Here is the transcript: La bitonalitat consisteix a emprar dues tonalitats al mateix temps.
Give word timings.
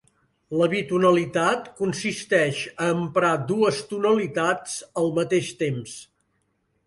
La 0.59 0.67
bitonalitat 0.69 1.67
consisteix 1.81 2.63
a 2.85 2.89
emprar 2.93 3.31
dues 3.51 3.83
tonalitats 3.91 4.79
al 5.03 5.11
mateix 5.19 5.51
temps. 5.63 5.97